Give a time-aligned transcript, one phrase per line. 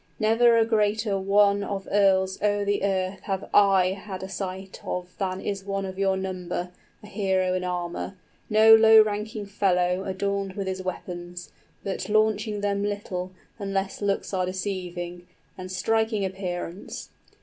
[0.19, 5.09] Never a greater one Of earls o'er the earth have I had a sight of
[5.09, 6.71] 60 Than is one of your number,
[7.03, 8.15] a hero in armor;
[8.49, 11.51] No low ranking fellow adorned with his weapons,
[11.83, 17.09] But launching them little, unless looks are deceiving, And striking appearance.